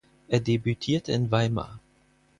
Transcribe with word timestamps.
Er 0.29 0.39
debütierte 0.39 1.11
in 1.11 1.29
Weimar. 1.29 1.79